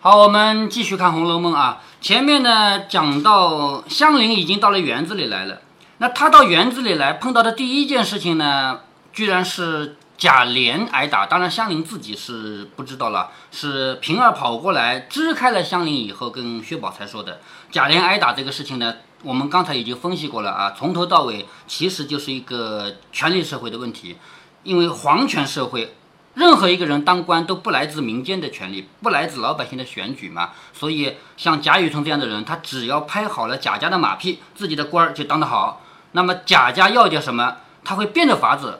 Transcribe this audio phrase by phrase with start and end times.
[0.00, 1.82] 好，我们继续看《红楼梦》啊。
[2.00, 5.60] 前面呢讲到香菱已经到了园子里来了，
[5.96, 8.78] 那她到园子里来碰到的第一件事情呢，
[9.12, 11.26] 居然是贾琏挨打。
[11.26, 17.40] 当然香菱自己是不知道了，是平儿跑过来支开了香菱以后，跟薛宝钗说的。
[17.72, 18.94] 贾琏挨打这个事情呢，
[19.24, 24.16] 我们刚才已经分析过了啊，从头到尾其实就是一个权力社会的问题，
[24.62, 25.96] 因为皇权社会。
[26.38, 30.50] 任何一个人当官都不来自民间的权利，不来自老百姓的选举嘛。
[30.72, 35.82] 所以像贾雨村这样的人，他只要拍好了贾家的马屁，自己的官儿就当得好。
[36.12, 38.78] 那么贾家要点什么，他会变着法子。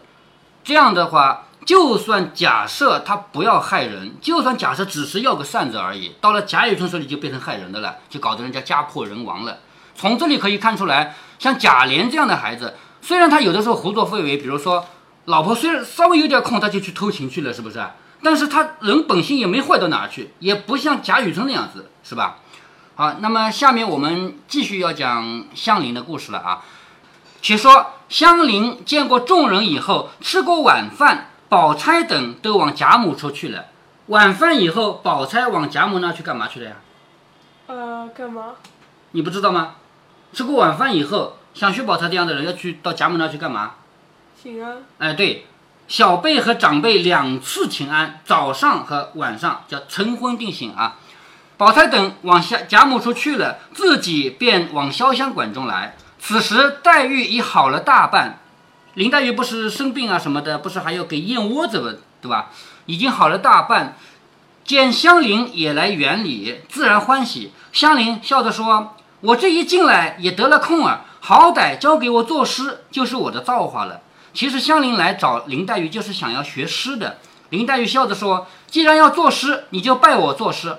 [0.63, 9.59] 这样的话，就算假设他不要害人，就算假设只是要个扇子而已，到了贾雨村手里就变成害人的了，就搞得人家家破人亡了。
[9.97, 14.87] 从这里可以看出来，像贾琏这样的孩子，虽然他有的时候胡作非为，比如说。
[15.29, 17.85] 老婆虽然稍微有点空，他就去偷情去了，是不是？
[18.23, 22.39] 但是他人本性也没坏到哪去，也不像贾雨村那样子，是吧？
[22.95, 26.65] 好，那么下面我们继续要讲香菱的故事了啊。
[27.43, 33.67] 且说香菱见过众人以后，吃过晚饭，宝钗等都往贾母处去了。
[34.07, 36.77] 晚饭以后，宝钗往贾母那去干嘛去了呀？
[37.67, 38.55] 呃，干嘛？
[39.11, 39.75] 你不知道吗？
[40.33, 43.75] 吃过晚饭以后，像薛宝钗这样的人要去到贾母那去干嘛？
[44.41, 45.47] 请安，哎，对，
[45.89, 50.99] 小辈和长辈两次请安，早上和晚上叫晨昏定省啊。
[51.57, 55.97] 宝钗等往下贾母处去了，自己便往潇湘馆中来。
[56.21, 58.39] 此时黛玉已好了大半，
[58.95, 61.95] 林黛玉不是生病啊什么的，不是还要给燕窝子吗？
[62.23, 62.51] 对吧？
[62.87, 63.97] 已经好了大半，
[64.63, 67.53] 见香菱也来园里，自然欢喜。
[67.73, 74.03] 香菱笑着说：“我这一进来也得了空儿，好歹交给我作诗，就是我的造化了。”
[74.39, 77.19] 其实香菱来找林黛玉就是想要学诗的。
[77.51, 80.77] 林黛玉笑着说：“既然要作诗，你就拜我作诗，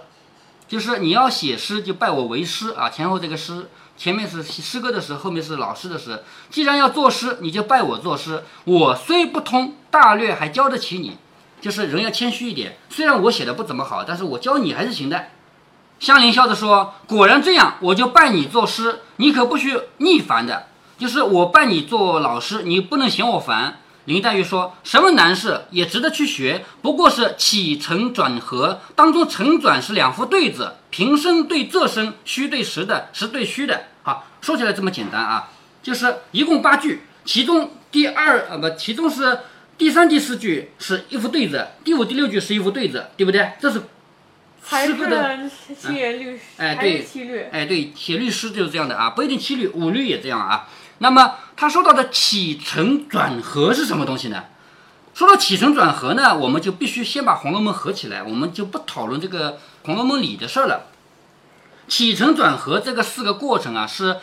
[0.66, 2.90] 就是你要写诗就拜我为师啊。
[2.90, 6.24] 前后这个诗，前面是诗歌的诗，后面是老师的诗。
[6.50, 8.46] 既然要作诗，你就拜我作诗。
[8.64, 11.18] 我虽不通，大略还教得起你。
[11.60, 15.26] 就是人要谦虚一点，虽然我写的不怎么好，但是我教你还是行的。”
[16.00, 20.68] 香菱笑着说：“果然这样，我就拜你作诗，你可不许逆反的。”
[21.00, 23.80] 就是我拜你做老师，你不能嫌我烦。
[24.06, 33.84] 林黛玉说什么难事也值得去学，不过是起承转合当中，承转是两副对子，平声对仄声，虚对实的，实对虚的。
[34.02, 35.50] 好，说起来这么简单啊，
[35.84, 39.40] 就是一共八句，其中第二呃不，其中是
[39.78, 43.52] 第三、第四句是一副对子，第五、第六句是一副对子，对不对？
[43.60, 43.84] 这是
[44.66, 50.68] 诗歌的七言律，哎对，七律，哎对，写律诗就是这样的啊，不一定七律，五律也这样啊。
[51.00, 54.44] 那么他说到的起承转合是什么东西呢？
[55.14, 60.86] 说到起承转合呢，我们就必须先把《红楼梦》合起来，我们就不讨论这个《红楼梦》里的事儿了。
[61.90, 64.18] 起承转合这个四个过程啊，是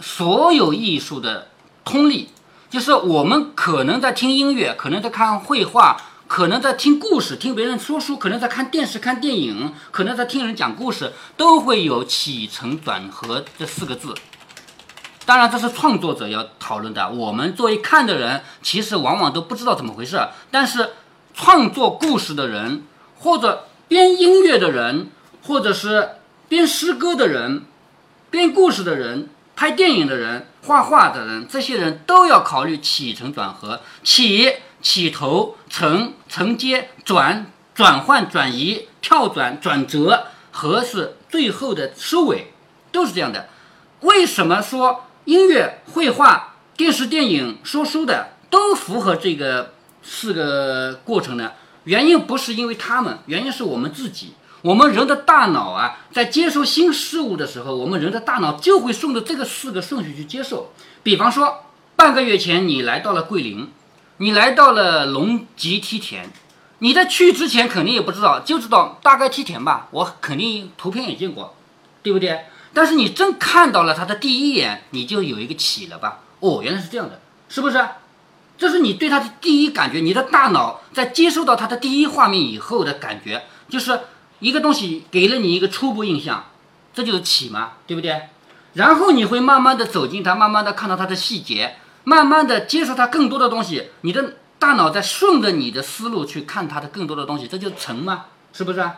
[0.00, 1.48] 所有艺术的
[1.84, 2.28] 通例，
[2.68, 5.96] 就是我们可能在听音乐，可能在看绘画，
[6.28, 14.14] 可能在听故事，听别人说书，可能在看电视、看电影，可能在听人讲故事，都会有起承转合这四个字。
[15.30, 17.08] 当然，这是创作者要讨论的。
[17.08, 20.20] 我们作为看的人，其实往往都不知道怎么回事。
[20.50, 20.90] 但是，
[21.34, 22.82] 创作故事的人，
[23.20, 25.08] 或者编音乐的人，
[25.44, 26.16] 或者是
[26.48, 27.62] 编诗歌的人、
[28.28, 33.82] 编故事的人、拍电影的人、画画的人，这些人都要考虑起承转合。
[34.02, 42.52] 起起头，承承接，转转换转移，跳转转折，和是最后的收尾，
[42.90, 43.48] 都是这样的。
[44.00, 45.04] 为什么说？
[45.24, 51.52] 音乐、绘画、电视、电影、说书的都符合这个四个过程呢？
[51.84, 54.34] 原因不是因为他们，原因是我们自己。
[54.62, 60.72] 我们人的大脑啊，在接受新事物的时候，我们人的大脑就会顺着这个四个顺序去接受。
[61.02, 61.64] 比方说，
[61.96, 63.70] 半个月前你来到了桂林，
[64.18, 66.30] 你来到了龙脊梯田，
[66.80, 71.54] 你在去之前肯定也不知道，就知道大概梯田吧，我肯定图片也见过，
[72.02, 72.40] 对不对？
[72.72, 76.20] 但是你真看到了他的第一眼，你就有一个起了吧？
[76.40, 77.84] 哦，原来是这样的，是不是？
[78.56, 80.00] 这是你对他的第一感觉。
[80.00, 83.98] 你的大脑在接收到他的第一画面以后的感觉，就是
[84.38, 86.44] 一个东西给了你一个初步印象，
[86.92, 88.28] 这就是起嘛，对不对？
[88.74, 93.90] 然后你会慢慢的走进他，慢慢的看到他的细节，慢慢的接受他更多的东西。
[94.02, 98.90] 你的大脑在顺着你的思路去看他的更多的东西，这就是成嘛，是不是？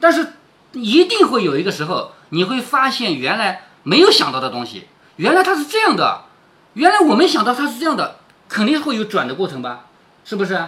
[0.00, 0.34] 但是
[0.72, 2.12] 一定会有一个时候。
[2.30, 6.24] 你会发现，原来没有想到的东西，原来它是这样的，
[6.72, 8.16] 原来我没想到它是这样的，
[8.48, 9.86] 肯定会有转的过程吧？
[10.24, 10.66] 是不是？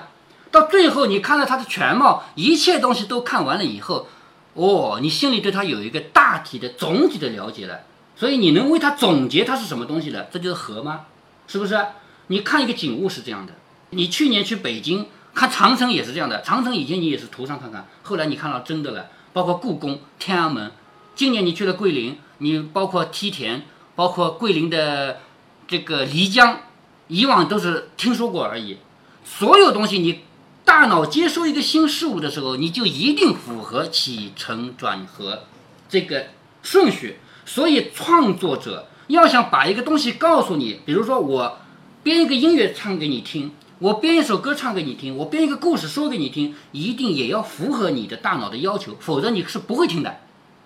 [0.53, 4.07] 到最后你看了它的全貌，一切东西都看完了以后，
[4.55, 7.81] 哦，你心里对它有一个大体的总体的了解了，
[8.15, 11.07] 所以你能为它总结它是什么东西了，这就是和吗？
[11.49, 11.85] 是不是？
[12.29, 13.53] 你看一个景物是这样的，
[13.91, 20.73] 你去年去北京看长城也是这样的，长城以前你也是图上看看，后来你看到真的了，包括故宫、天安门，
[21.15, 23.63] 今年你去了桂林，你包括梯田，
[23.95, 25.21] 包括桂林的
[25.69, 26.63] 这个漓江，
[27.07, 28.79] 以往都是听说过而已，
[29.25, 30.23] 所有东西你。
[30.65, 35.45] 大脑接收一个新事物的时候，你就一定符合起承转合
[35.89, 36.27] 这个
[36.63, 37.21] 顺序。
[37.47, 41.59] 所以创作者要想把一个东西告诉你，比如说我
[42.03, 50.17] 编一个音乐唱给你听，我编一首歌唱给你听，我编一个故事说给你听，一定也要符合你的大脑的要求，否则你是不会听的。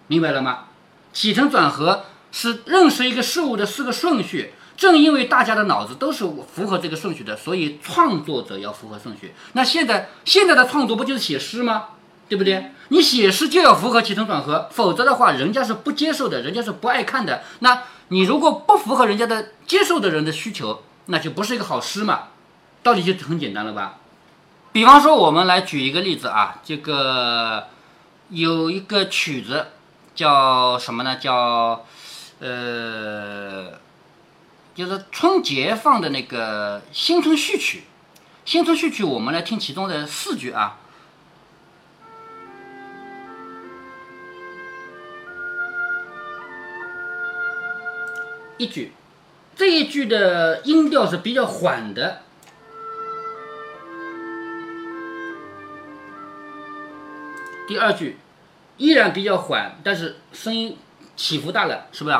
[0.06, 0.64] 明白了吗？
[1.12, 4.54] 起承转合是认识一个事物的四个顺序。
[4.74, 9.34] 正因为大家的脑子都是符合这个顺序的，所以创作者要符合顺序。
[9.52, 11.88] 那现在现在的创作不就是写诗吗？
[12.28, 12.72] 对不对？
[12.88, 17.42] 你写诗就要符合起承转合，否则的话，人家是不接受的，人家是不爱看的。
[17.58, 22.28] 那你如果不符合人家的接受的人的需求，那就不是一个好诗嘛。
[22.82, 23.98] 道理就很简单了吧？
[24.72, 27.68] 比方说，我们来举一个例子啊，这个
[28.30, 29.68] 有一个曲子
[30.14, 31.16] 叫什么呢？
[31.16, 31.84] 叫
[32.40, 33.80] 呃。
[34.74, 37.78] 就是春节放的那个《新春序曲》，
[38.50, 40.78] 《新春序曲》，我们来听其中的四句啊。
[48.56, 48.94] 一句，
[49.54, 52.22] 这一句的音调是比较缓的。
[57.68, 58.18] 第二句，
[58.76, 60.76] 依然比较缓，但是声音
[61.16, 62.16] 起伏大了，是不是？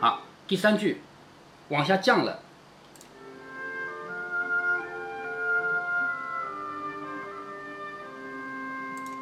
[0.00, 1.02] 好第三句
[1.68, 2.40] 往下降了，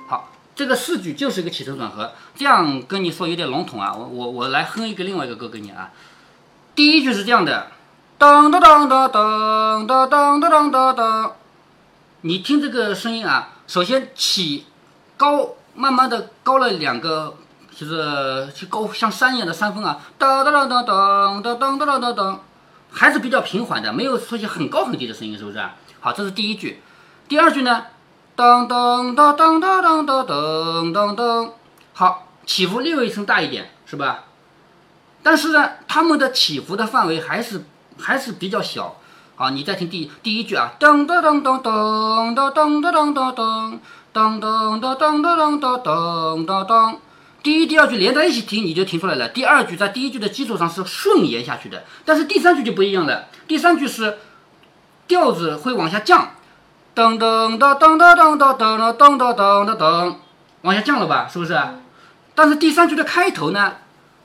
[0.09, 2.13] 好，这个四句就是一个起承转合。
[2.35, 5.93] 这样跟你说有点笼统啊，我我我来哼一个另外一个歌给你啊。
[6.75, 7.73] 第一句是这样的，
[8.21, 11.31] 噔噔噔噔噔噔噔噔噔噔，
[12.21, 14.67] 你听这个声音啊，首先起
[15.17, 17.35] 高，慢慢的高了两个。
[17.75, 22.39] 就是去高像山一样的山峰啊，噔噔噔噔噔噔噔噔噔噔，
[22.91, 25.59] 还是比较平缓的，没有出现很高很低的声音，是不是？
[26.01, 26.83] 好，这是第一句。
[27.27, 27.87] 第二句呢，
[28.37, 31.51] 噔噔噔噔噔噔噔噔噔，
[31.95, 34.25] 好，起伏略微声大一点，是吧？
[35.23, 37.65] 但是呢，它们的起伏的范围还是
[38.01, 38.97] 还是比较小。
[39.37, 43.79] 好，你再听第第一句啊，噔噔噔噔噔噔噔噔噔噔
[44.13, 46.97] 噔噔噔噔噔噔噔噔噔。
[47.43, 49.29] 第一、第二句连在一起听，你就听出来了。
[49.29, 53.29] 第二句在第一句的基础上是顺延下去的，但是第三句就不一样了。
[53.49, 54.19] 第三句是
[55.09, 56.33] 调子会往下降，
[56.95, 58.57] 噔噔噔噔噔噔噔
[58.95, 60.15] 噔噔噔噔噔，
[60.61, 61.27] 往下降了吧？
[61.33, 61.59] 是不是？
[62.35, 63.73] 但是第三句的开头呢，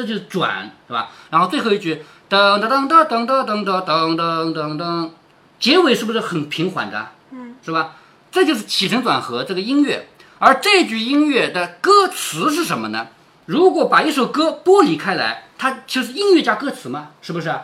[0.00, 1.10] 这就是转，是吧？
[1.28, 5.10] 然后最后一句噔噔噔噔噔噔噔噔噔噔噔，
[5.58, 7.08] 结尾是不是很平缓的？
[7.32, 7.96] 嗯，是吧？
[8.32, 13.08] 这就是起承转合这个音乐，而这句音乐的歌词是什么呢？
[13.44, 17.54] 如果把一首歌剥离开来，它就是音乐加歌词嘛，是不是？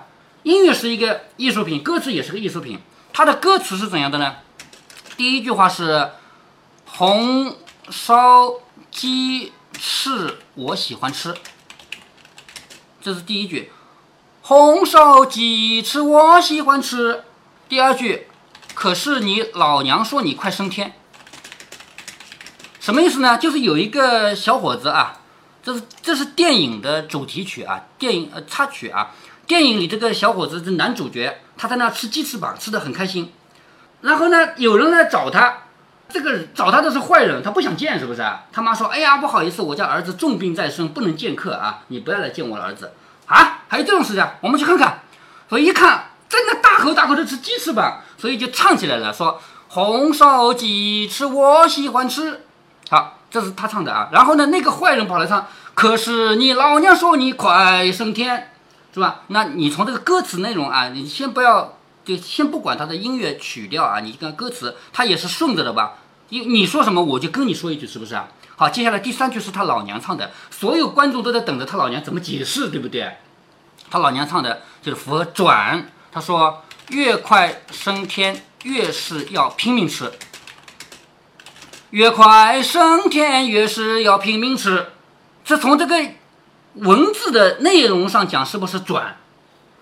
[0.42, 2.78] 音乐是一个艺术品，歌词也是个艺术品。
[3.14, 4.36] 它的歌词是怎样的呢？
[5.16, 6.10] 第一句话是
[6.84, 7.56] “红
[7.88, 8.52] 烧
[8.90, 11.34] 鸡翅我喜欢吃”，
[13.06, 13.70] 这是第一句。
[14.42, 17.22] 红烧鸡翅我喜欢吃。
[17.68, 18.26] 第二句，
[18.74, 20.92] 可是你老娘说你快升天，
[22.80, 23.38] 什么意思呢？
[23.38, 25.20] 就是有一个小伙子啊。
[25.62, 29.14] 这是这是电影的主题曲啊，电影呃插曲啊。
[29.46, 33.32] 电影里这个小伙子是男主角，他在那吃鸡翅膀，吃的很开心。
[34.00, 35.65] 然后呢，有人来找他，
[36.16, 38.24] 这个找他的是坏人，他不想见，是不是？
[38.50, 42.92] 他妈说：“哎呀，不好意思，我家儿子重病在身，不能见客啊，你不要来见我儿子
[43.26, 45.00] 啊。”还有这种事情，我们去看看。
[45.50, 52.40] 所以一看，真的大口大口的吃鸡翅膀，所以就唱起来了，说：“红烧鸡翅我喜欢吃。”
[52.88, 53.12] 好。
[53.28, 58.52] 这是他唱的啊，然后呢，那个坏人跑来唱，可是你老娘说你快升天，
[58.94, 59.22] 是吧？
[59.26, 65.94] 那你从这个歌词内容啊，你先不要就先不管它的音乐曲调啊，你看歌词，它也是顺着的吧？
[66.28, 68.28] 你你说什么我就跟你说一句，是不是啊？
[68.56, 73.16] 好，接下来第三句是他老娘唱的，所有观众都在等着他老娘怎么解释，对不对？
[73.90, 80.10] 他老娘唱的就是符合转，他说越快升天越是要拼命吃，
[81.90, 84.86] 越快升天越是要拼命吃，
[85.44, 86.02] 这从这个
[86.74, 89.18] 文字的内容上讲是不是转？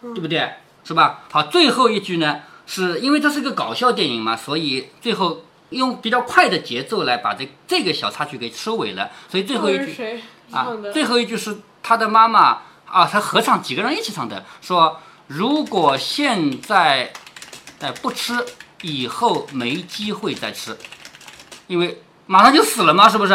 [0.02, 0.52] 对不对？
[0.84, 1.22] 是吧？
[1.30, 9.10] 好，最后一句呢，是因为这是个搞笑电影嘛，所以最后用比较快的节奏来把这这个小插曲给收尾了。
[9.30, 10.68] 所以最后一句谁啊？
[10.92, 17.12] 最后一句是他的妈妈啊，他合唱几个人一起唱的，说如果现在
[17.80, 18.44] 哎不吃，
[18.82, 20.76] 以后没机会再吃，
[21.66, 23.32] 因为马上就死了嘛，是不是？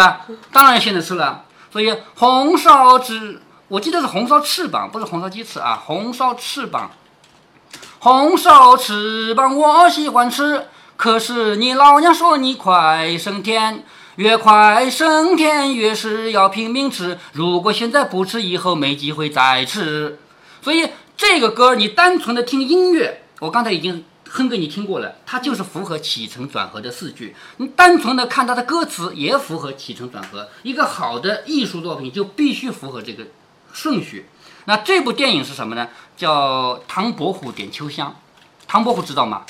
[0.51, 1.45] 当然现在吃了。
[1.71, 6.91] 所以红烧翅，我记得是红烧翅膀，不是红烧鸡翅啊，红烧翅膀。
[7.99, 10.67] 红烧翅膀我喜欢吃，
[10.99, 13.85] 可是你老娘说你快升天，
[14.17, 17.17] 越快升天越是要拼命吃。
[17.31, 20.19] 如果现在不吃，以后没机会再吃。
[20.61, 27.33] 所以这个歌你单纯的听音乐，我刚才已经哼给你听过了，它就是符合起承转合的四句。
[27.55, 30.49] 你单纯的看它的歌词也符合起承转合。
[30.63, 33.25] 一个好的艺术作品就必须符合这个
[33.71, 34.25] 顺序。
[34.65, 35.87] 那这部电影是什么呢？
[36.17, 38.09] 叫《唐伯虎点秋香》。
[38.67, 39.43] 唐伯虎知道吗？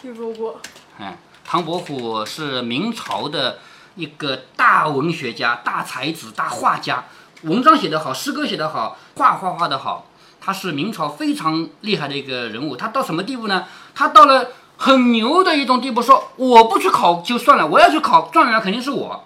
[0.00, 0.58] 听说过，
[0.98, 3.58] 哎，唐伯虎是明朝的
[3.96, 7.04] 一个大文学家、大才子、大画家，
[7.42, 10.06] 文章写得好，诗歌写得好，画画画得好。
[10.40, 12.74] 他是明朝非常厉害的一个人物。
[12.76, 13.66] 他到什么地步呢？
[13.94, 19.24] 他到了很牛的一种地步，说我不去考就算了，我要去考状元肯定是我。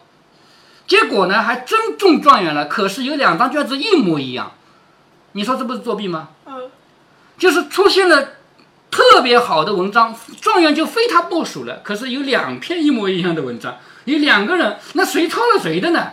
[0.89, 2.67] 结果呢，还真中状元了。
[2.67, 4.51] 可是有两张卷子一模一样，
[5.33, 6.31] 你说这不是作弊吗？
[6.47, 6.69] 嗯，
[7.39, 8.31] 就是出现了
[8.95, 11.81] 特别好的文章，状元就非他莫属了。
[11.83, 16.13] 可是有两篇一模一样的文章，有两个人，那谁抄了谁的呢？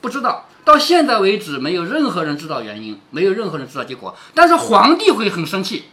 [0.00, 4.16] 不知道，到现在为止没有任何人知道原因，没有任何人知道结果。
[4.34, 5.86] 但是皇帝会很生气，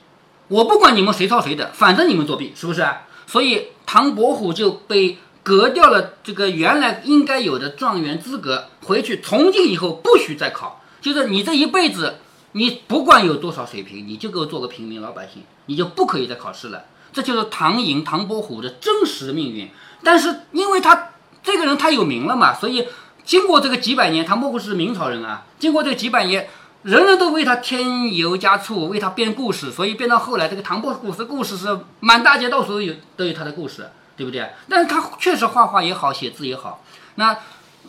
[0.49, 3.07] 我不管你们谁抄谁的，反正你们作弊，是不是啊？
[3.25, 12.17] 所以唐伯虎就被革掉了这个原来应该有的状元资格，回去从今以后不许再考，就是你这一辈子。
[12.55, 16.85] 你不管有多少水平，你就给我做个平民老百姓，你就不可以再考试了。
[17.11, 19.69] 这就是唐寅、唐伯虎的真实命运。
[20.03, 21.09] 但是因为他
[21.41, 22.87] 这个人太有名了嘛，所以
[23.23, 26.49] 经过这个几百年，唐伯虎是明朝人啊，经过这几百年，
[26.81, 34.49] 人人都为他添油加醋，为他编故事，所以编到后来，这个唐伯虎的故事是满大街到处都有都有他的故事，对不对？
[34.67, 36.83] 但是他确实画画也好，写字也好。
[37.15, 37.37] 那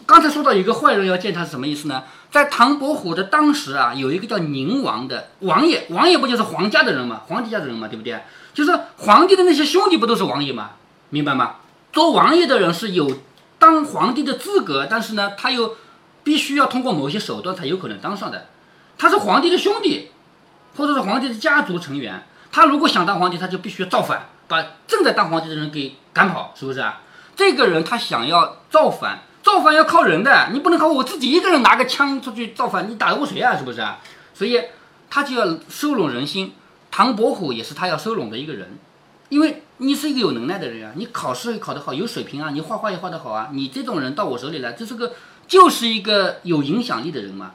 [0.06, 2.04] 刚才说到有个坏人要见他是什么意思呢？
[2.34, 8.24] 在唐伯虎的当时啊，有一个叫宁王的王爷，王爷不就是皇家的人嘛，皇帝家的人嘛，对不对？
[8.52, 10.72] 就是皇帝的那些兄弟不都是王爷吗？
[11.10, 11.58] 明白吗？
[11.92, 13.08] 做王爷的人是有
[13.60, 15.76] 当皇帝的资格，但是呢，他又
[16.24, 18.46] 必须要通过某些手段才有可能当上的。
[18.98, 20.10] 他是皇帝的兄弟，
[20.76, 27.02] 或者是皇帝的家族成员，他如果想当皇帝，他就必须造反，把正在当皇帝的人给赶跑，是不是啊？
[27.36, 29.22] 这个人他想要造反。
[29.44, 33.54] 造反要靠人的，你不能靠我自己一个人拿个枪出去造反，你打得过谁啊？
[33.56, 34.00] 是不是啊？
[34.32, 34.58] 所以
[35.10, 36.54] 他就要收拢人心。
[36.90, 38.78] 唐伯虎也是他要收拢的一个人，
[39.28, 45.12] 因为你是一个有能耐的人啊，你考试考得好，有水平啊，你画画也画得好啊，你这种人到我手里来，这是个
[45.46, 47.50] 就是一个有影响力的人嘛。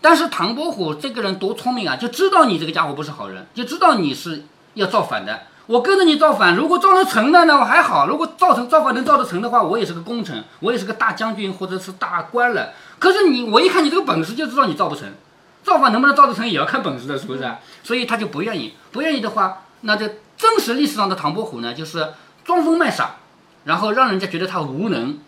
[0.00, 5.42] 但是唐伯虎这个人多聪明啊，就知道你这个家伙不是好人，就知道你是要造反的。
[5.68, 12.70] 我跟着你造反，如果造得成了呢，我还好；如果造成造反能造得成的话，我也是个功臣，我也是个大将军或者是大官了。
[12.98, 15.06] 可是你，我一看你这个本事，就知道你造不成。
[15.62, 17.46] 造反能不能造得成，也要看本事的，是不是？
[17.82, 18.72] 所以他就不愿意。
[18.92, 20.08] 不愿意的话，那这
[20.38, 22.14] 真实历史上的唐伯虎呢，就是
[22.46, 23.16] 装疯卖傻，
[23.64, 25.18] 然后让人家觉得他无能。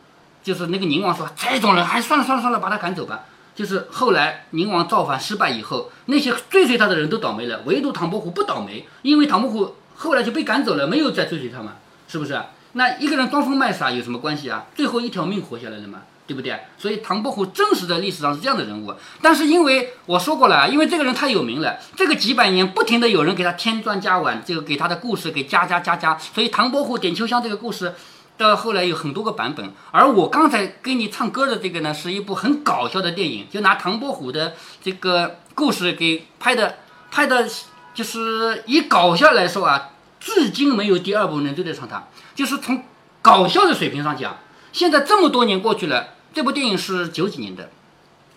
[0.43, 3.27] 就是那个宁王说，这种人，还算了算了算了，把他赶走吧。
[3.55, 9.75] 就是后来宁王造反失败以后，那些追随他的人都倒霉了，唯独唐伯虎不倒霉，因为唐伯虎。
[10.03, 11.75] 后来就被赶走了，没有再追随他嘛，
[12.09, 12.41] 是不是？
[12.73, 14.65] 那一个人装疯卖傻有什么关系啊？
[14.75, 16.59] 最后一条命活下来了嘛，对不对？
[16.79, 27.93] 所以唐伯虎真实的历史上是这样的人物，但是因为我说过了，因为这个人太有名了，这个几百年不停的有人给他添砖加瓦，这个给他的故事给加加加加，所以唐伯虎点秋香这个故事
[28.39, 29.71] 到后来有很多个版本。
[29.91, 36.77] 而我刚才给你唱歌的这个呢，是一部很搞笑的电影，就拿唐伯虎的这个故事给拍的
[37.11, 37.47] 拍的。
[37.95, 42.05] 就是以搞笑来说啊，至今没有第二部能对得上它。
[42.35, 42.85] 就是从
[43.23, 44.39] 搞笑的水平上讲，
[44.73, 47.71] 现在这么多年过去了，这部电影是九几年的，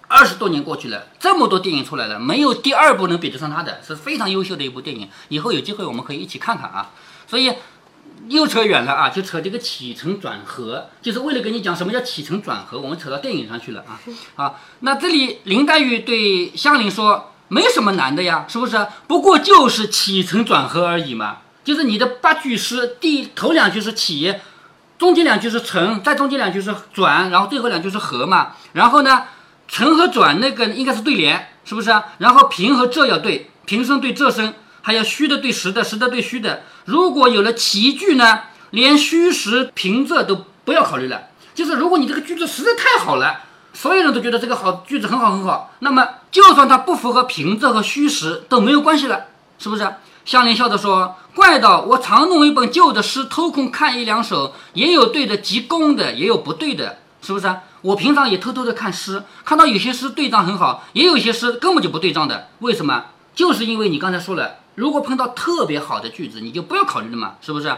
[0.08, 5.08] 二十多年过去了，这么多电影出来了，没有第二部能比得上它的，是非常优秀的一部电影。
[5.30, 6.92] 以后有机会我们可以一起看看啊。
[7.26, 7.54] 所以
[8.28, 14.00] 又扯远了啊，就扯这个起承转合，就是为了跟你讲什么叫起承转合，我们扯到电影上去了啊。
[14.36, 18.88] 好，那这里林黛玉对香菱说，没什么难的呀，是不是？
[19.08, 24.36] 不过就是起承转合而已嘛，就是你的八句诗，第头两句是起。
[24.98, 28.54] 中间两句是承，再中间两句是转，然后最后两句是合嘛。
[28.72, 29.24] 然后呢，
[29.68, 31.92] 承和转那个应该是对联，是不是？
[32.20, 36.64] 然后平和仄要对，平声对仄声，还有虚的对实的，实的对虚的。
[36.86, 41.24] 如果有了齐句呢，连虚实平仄都不要考虑了。
[41.54, 43.42] 就是如果你这个句子实在太好了，
[43.84, 49.26] 所有人都觉得这个好句子很好很好，那么就算它不符合平仄和虚实都没有关系了，
[49.60, 49.96] 是不是？
[50.24, 51.18] 香菱笑着说。
[51.36, 57.54] 怪道我常弄一本旧的诗，偷空看一两首，也有对的极工的，也有不对的，是不是？
[57.82, 62.48] 我平常也偷偷的看诗，看到有些诗对仗很好，也有些诗根本就不对仗的。
[62.60, 63.04] 为什么？
[63.36, 67.76] 就是因为你刚才说了，如果碰到特别好的句子，你就不要考虑了嘛，是不是？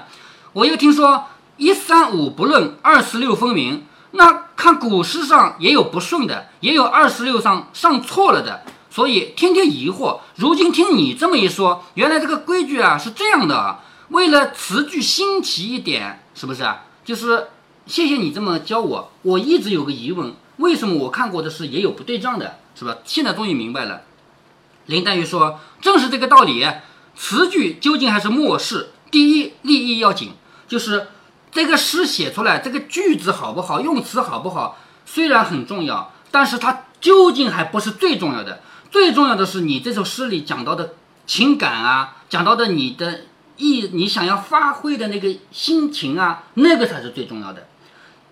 [0.54, 1.24] 我又听说
[1.58, 8.64] 一三五不论，二十六分明，那看古诗上也有不顺的，也有二十六上上错了的。
[8.90, 13.82] 所以天天疑惑，如今听你这么一说，原来这个规矩啊是这样的啊。
[14.10, 16.86] 为了词句新奇一点，是不是啊？
[17.04, 17.48] 就是
[17.86, 19.12] 谢谢你这么教我。
[19.24, 22.98] 我一直有个疑问，为什么我看过的诗也有不对仗的，是吧？
[23.04, 24.04] 现在终于明白了。
[24.86, 26.66] 林黛玉说：“正是这个道理，
[27.16, 28.92] 词句究竟还是末事。
[29.10, 30.34] 第一，立意要紧，
[30.68, 31.08] 就是
[31.56, 38.60] 这个诗写出来，这个句子好不好，用词好不好，虽然很重要，但是它究竟还不是最重要的。”
[38.92, 40.96] 最重要的是，你这首诗里讲到的
[41.26, 43.22] 情感啊，讲到的你的
[43.56, 47.68] 意，你想要发挥的那个心情啊，那个才是最重要的。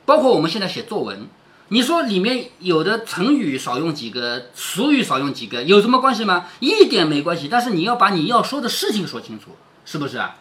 [0.06, 1.30] 包括我们现在写作文，
[1.70, 6.48] 你说里面有的成语少用几个，俗语少用几个，有什么关系吗？
[6.60, 7.48] 一点没关系。
[7.50, 10.36] 但是你要把你要说的事情说清楚，是不是啊？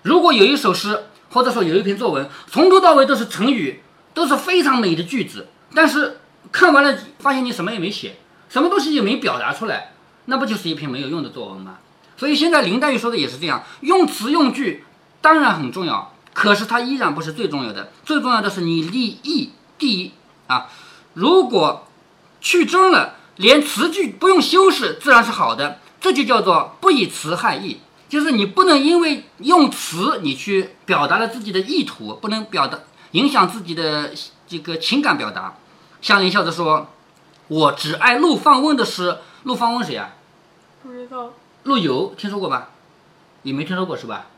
[0.00, 1.04] 如果有一首诗，
[1.34, 3.82] 或者说有一篇作文，从头到尾都是成语，
[4.14, 6.20] 都是非常美的句子，但是
[6.52, 8.14] 看完了发现你什么也没写。
[8.48, 9.94] 什么东西也没表达出来，
[10.26, 11.78] 那不就是一篇没有用的作文吗？
[12.16, 14.84] 所以现在林黛玉说的也是这样，用词用句
[15.20, 17.90] 当然很重要，可是它依然不是最重要的。
[18.04, 20.12] 最重要的是你立意第一
[20.46, 20.68] 啊。
[21.14, 21.88] 如果
[22.40, 25.80] 去争了，连词句不用修饰，自然是好的。
[26.00, 32.78] 这就叫做不以词害意，就是你不能因为用词你去表达了自己的意图，不能表达
[33.12, 34.12] 影响自己的
[34.46, 35.54] 这个情感表达。
[36.00, 36.88] 香菱笑着说。
[37.48, 39.18] 我只爱陆放翁的诗。
[39.42, 40.14] 陆放翁谁啊？
[40.82, 41.30] 不知道。
[41.64, 42.70] 陆游听说过吧？
[43.42, 44.28] 你没听说过是吧？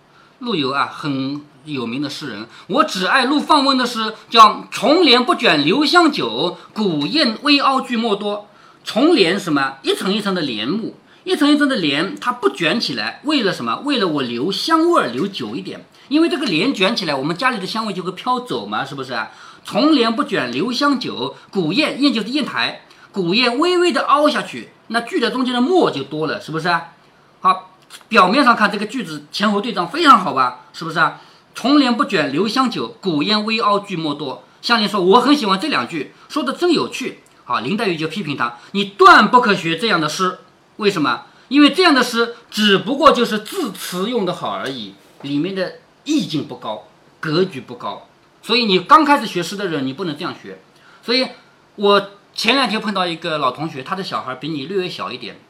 [0.41, 2.49] 陆游啊，很有名的诗人。
[2.67, 8.49] 我只爱陆放翁的诗，叫“重帘不卷留香久，古砚微凹句墨多”。
[8.83, 9.77] 重帘什么？
[9.83, 13.81] 一层一层的帘幕，一层一层的帘，它不卷起来，为了什么？
[13.85, 15.85] 为了我留香味儿留久一点。
[16.07, 19.33] 因为这个帘卷起来，我们家里的香味就会飘走嘛，是不是啊？
[19.65, 22.83] 重帘不卷留香久，古砚砚就是砚台。
[23.11, 26.93] 古砚微微的凹下去，那句的中间的墨就多了，是不是啊？
[27.41, 27.73] 好，
[28.07, 30.67] 表面上看这个句子前后对仗非常好吧？
[30.73, 31.21] 是不是啊？
[31.57, 34.45] 重帘不卷留香久，古砚微凹句墨多。
[34.63, 37.19] 香菱说我很喜欢这两句，说的真有趣。
[37.43, 40.39] 好，林黛玉就批评他，你断不可学这样的诗。
[40.77, 41.25] 为什么？
[41.49, 46.89] 因为这样的诗只不过就是字词用的好而已，里面的意境不高，
[47.21, 48.09] 格局不高。
[48.43, 50.61] 所以你刚开始学诗的人，你不能这样学。
[51.03, 51.27] 所以，
[51.77, 52.11] 我。
[52.37, 55.41] 前两天碰到一个老同学，他的小孩比你略微小一点，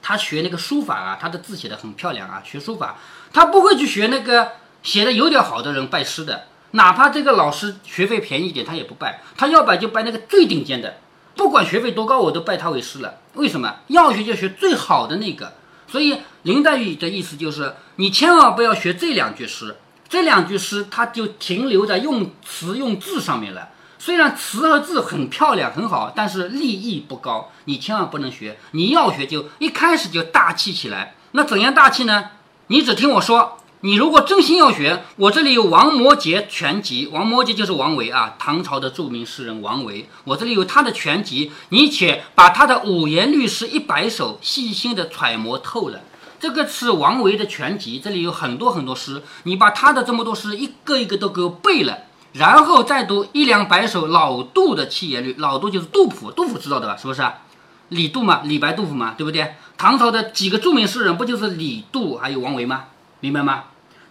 [0.00, 2.96] 他学那个书法啊，他的字写的很漂亮啊，学书法，
[3.32, 4.52] 他不会去学那个
[4.84, 10.98] 写的有点好的人拜师的，哪怕这个老师学费便宜一点，他也不拜，他要拜就拜那个最顶尖的，
[11.34, 13.14] 不管学费多高，我都拜他为师了。
[13.34, 13.76] 为什么？
[13.88, 15.54] 要学就学最好的那个。
[15.88, 19.76] 所以林黛玉的意思就是，你千万不要学这两句诗，
[20.08, 23.68] 这两句诗它就停留在用词用字上面了。
[23.98, 28.58] 虽然词和字很漂亮很好，但是立意不高，你千万不能学。
[28.72, 31.14] 你要学就一开始就大气起来。
[31.32, 32.30] 那怎样大气呢？
[32.66, 33.58] 你只听我说。
[33.84, 37.08] 你如果真心要学，我这里有王摩诘全集。
[37.08, 40.08] 王摩诘就是王维啊，唐朝的著名诗人王维。
[40.22, 45.98] 我这里有他的全集，你且把他的五言律诗一百首细心的揣摩透了。
[46.38, 51.98] 这个是王维的全集，这里有很多很多诗，你把他的这么多诗一个一个都给我背了。
[52.34, 56.96] 然后再读一两百首老杜的七言律，老杜就是杜甫，杜甫知道的吧？
[56.96, 57.20] 是不是？
[57.88, 59.56] 李杜嘛，李白、杜甫嘛，对不对？
[59.76, 62.84] 唐朝的几个著名诗人不就是李杜还有王维吗？
[63.18, 63.64] 明白吗？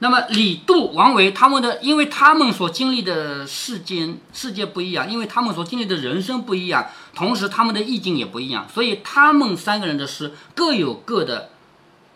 [0.04, 11.52] 那么李杜王维他们的，因为他们所经历的世间世界不一样，因为他们所经历的人生不一样，同时他们的意境也不一样，所以他们三个人的诗各有各的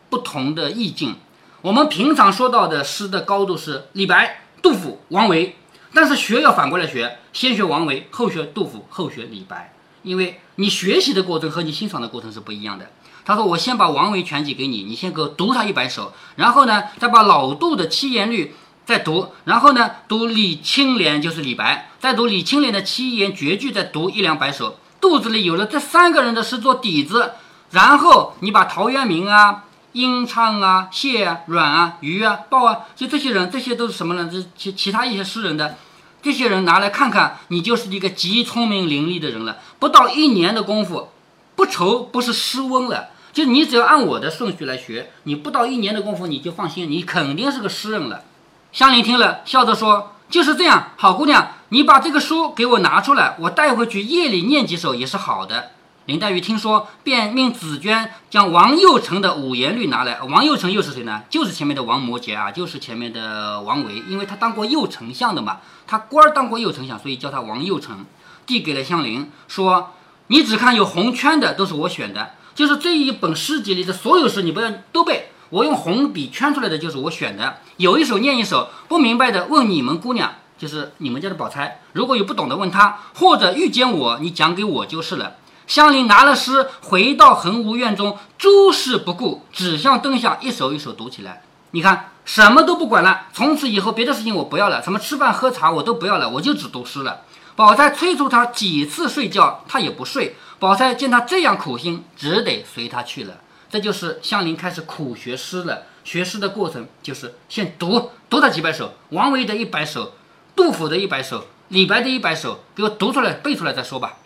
[0.09, 1.17] 不同的意境。
[1.61, 5.55] 我们平常说到的诗的高度是李白、杜甫、王维，
[5.93, 12.89] 但是学要反过来学，先学王维，后学杜甫，后学李白，因为你学习的过程和你欣赏的过程是不一样的。
[13.25, 18.53] 他说：“我先把王维全集给你，你先给我读他一百首，然后呢，再把老杜的七言律
[18.85, 24.77] 再读，然后呢，读李青莲就是李白，再读李青莲的七言绝句，再读一两百首。
[25.01, 27.31] 肚子里有了这三个人的诗做底子，
[27.71, 34.29] 然后你把陶渊明啊、殷昌啊、谢啊、阮啊、虞啊、鲍啊，就这些人，这些都是什么呢？
[34.31, 35.77] 这其其他一些诗人的
[36.21, 39.57] 这些人拿来看看，你就是一个极聪明伶俐的人了。
[39.79, 41.09] 不到一年的功夫，
[41.55, 48.23] 不愁不是诗翁了。”就你只要按我的顺序来学，你不到一年的功夫，你就放心，你肯定是个诗人了。
[48.71, 55.71] 香菱听了，笑着说：“就是这样，好姑娘，你把这个书给我拿出来，我带回去夜里念几首也是好的。”
[56.07, 60.21] 林黛玉听说，便命紫娟将王佑成的五言律拿来。
[60.21, 61.23] 王佑成又是谁呢？
[61.29, 68.05] 就是前面的王摩诘啊，就是前面的王维，因为他当过右丞相的嘛，他官儿当过右丞相，所以叫他王佑成。
[68.45, 69.91] 递给了香菱，说
[70.27, 75.29] ：“你只看有红圈的，都是我选的。”就是这一本诗集里的所有诗，你不要都背。
[75.49, 81.81] 我用红笔圈出来的就是我选的，有一首念一首，不明白的问你们姑娘，就是你们家的宝钗。
[81.93, 85.35] 如果有不懂的问她，或者遇见我，你讲给我就是了。
[85.67, 91.43] 香菱拿了诗回到恒芜院中，诸事不顾，只向灯下一首一首读起来。
[91.71, 97.21] 你看什么都不管了，从此以后别的事情我不要了，什么吃饭喝茶我都不要了，我就只读诗了。
[97.55, 100.35] 宝钗催促他几次睡觉，他也不睡。
[100.65, 103.35] 宝钗见他这样苦心，只得随他去了。
[103.69, 105.83] 这就是香菱开始苦学诗了。
[106.03, 110.13] 学诗的过程就是先读读他几百首，王维的一百首，
[110.55, 114.17] 杜甫的一百首，李白的一百首，给我读出来背出来再说吧。